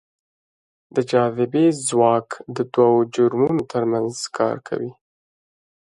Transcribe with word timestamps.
د 0.95 0.97
جاذبې 1.11 1.65
ځواک 1.87 2.27
دوو 2.55 2.89
جرمونو 3.13 3.61
ترمنځ 3.71 4.13
کار 4.37 4.57
کوي. 4.67 4.91